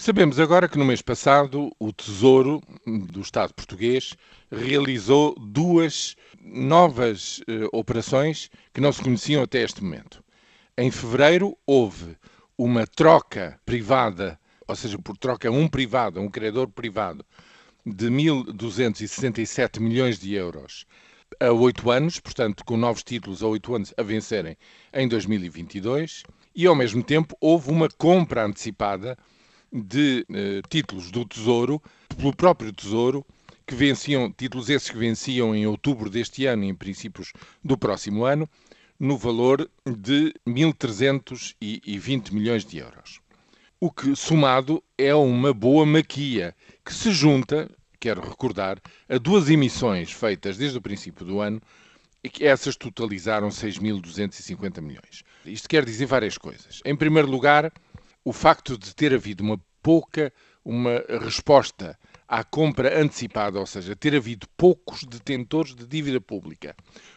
[0.00, 4.16] Sabemos agora que no mês passado o Tesouro do Estado português
[4.50, 10.24] realizou duas novas eh, operações que não se conheciam até este momento.
[10.74, 12.16] Em fevereiro houve
[12.56, 17.22] uma troca privada, ou seja, por troca um privado, um credor privado,
[17.84, 20.86] de 1.267 milhões de euros
[21.38, 24.56] a oito anos, portanto, com novos títulos a oito anos a vencerem
[24.94, 26.22] em 2022,
[26.54, 29.18] e ao mesmo tempo houve uma compra antecipada
[29.72, 31.82] de eh, títulos do Tesouro,
[32.16, 33.24] pelo próprio Tesouro,
[33.66, 38.24] que venciam, títulos esses que venciam em outubro deste ano e em princípios do próximo
[38.24, 38.48] ano,
[38.98, 43.20] no valor de 1.320 milhões de euros.
[43.78, 48.78] O que, somado, é uma boa maquia, que se junta, quero recordar,
[49.08, 51.62] a duas emissões feitas desde o princípio do ano,
[52.22, 55.22] e que essas totalizaram 6.250 milhões.
[55.46, 56.80] Isto quer dizer várias coisas.
[56.84, 57.72] Em primeiro lugar,
[58.24, 60.32] o facto de ter havido uma pouca
[60.64, 66.76] uma resposta à compra antecipada, ou seja, ter havido poucos detentores de dívida pública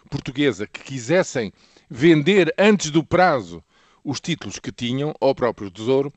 [0.09, 1.51] portuguesa que quisessem
[1.89, 3.63] vender antes do prazo
[4.03, 6.11] os títulos que tinham ao próprio Tesouro,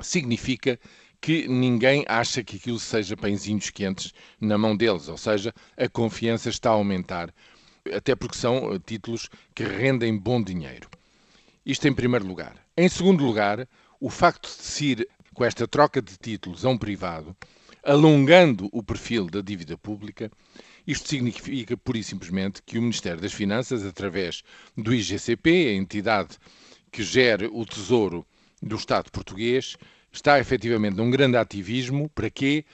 [0.00, 0.78] significa
[1.20, 6.48] que ninguém acha que aquilo seja pãezinhos quentes na mão deles, ou seja, a confiança
[6.48, 7.34] está a aumentar,
[7.92, 10.88] até porque são títulos que rendem bom dinheiro.
[11.64, 12.56] Isto em primeiro lugar.
[12.76, 13.68] Em segundo lugar,
[14.00, 17.36] o facto de se ir com esta troca de títulos a um privado,
[17.84, 20.30] alongando o perfil da dívida pública,
[20.86, 24.42] isto significa, pura e simplesmente, que o Ministério das Finanças, através
[24.76, 26.38] do IGCP, a entidade
[26.90, 28.26] que gera o tesouro
[28.62, 29.76] do Estado português,
[30.10, 32.08] está efetivamente num grande ativismo.
[32.10, 32.64] Para quê?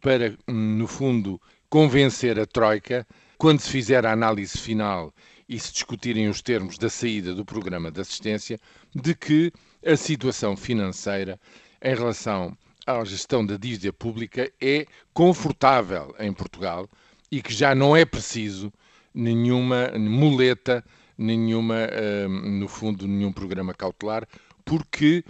[0.00, 3.06] Para, no fundo, convencer a Troika,
[3.36, 5.12] quando se fizer a análise final
[5.48, 8.58] e se discutirem os termos da saída do programa de assistência,
[8.94, 9.52] de que
[9.84, 11.38] a situação financeira
[11.82, 16.88] em relação à gestão da dívida pública é confortável em Portugal
[17.30, 18.72] e que já não é preciso
[19.14, 20.84] nenhuma muleta,
[21.16, 21.88] nenhuma,
[22.28, 24.26] hum, no fundo, nenhum programa cautelar,
[24.64, 25.24] porque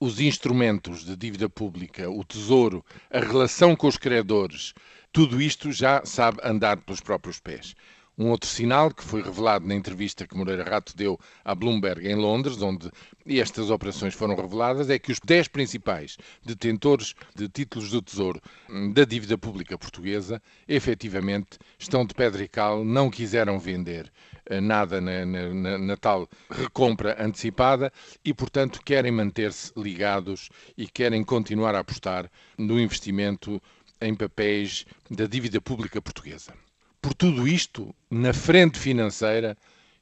[0.00, 4.74] os instrumentos de dívida pública, o tesouro, a relação com os credores,
[5.12, 7.74] tudo isto já sabe andar pelos próprios pés.
[8.18, 12.16] Um outro sinal que foi revelado na entrevista que Moreira Rato deu à Bloomberg em
[12.16, 12.90] Londres, onde
[13.24, 18.92] estas operações foram reveladas, é que os 10 principais detentores de títulos do Tesouro hum,
[18.92, 24.10] da dívida pública portuguesa efetivamente estão de pedra e cal, não quiseram vender
[24.46, 27.92] eh, nada na, na, na, tal recompra antecipada
[28.24, 32.28] e, portanto, querem manter-se ligados e querem continuar a apostar
[32.58, 33.62] no investimento
[34.00, 36.52] em papéis da dívida pública portuguesa.
[37.00, 39.56] Por tudo isto, na frente financeira,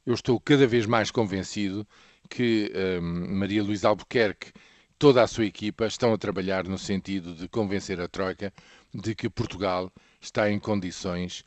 [0.04, 1.86] eu estou cada vez mais convencido
[2.28, 4.52] que um, Maria Luísa Albuquerque,
[4.98, 8.52] toda a sua equipa, estão a trabalhar no sentido de convencer a Troika
[8.94, 11.44] de que Portugal está em condições,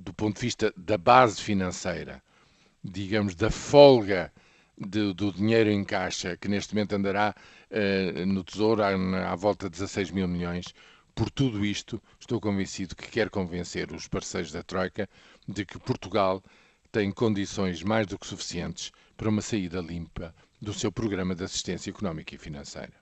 [0.00, 2.22] do ponto de vista da base financeira,
[2.82, 4.32] digamos, da folga
[4.78, 7.34] de, do dinheiro em caixa, que neste momento andará
[7.70, 8.90] uh, no Tesouro à,
[9.32, 10.72] à volta de 16 mil milhões,
[11.18, 15.08] por tudo isto, estou convencido que quer convencer os parceiros da Troika
[15.48, 16.40] de que Portugal
[16.92, 21.90] tem condições mais do que suficientes para uma saída limpa do seu programa de assistência
[21.90, 22.92] económica e financeira.